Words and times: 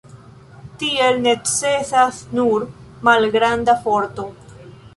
Tiel 0.83 1.19
necesas 1.25 2.17
nur 2.39 2.65
malgranda 3.09 3.77
forto. 3.87 4.27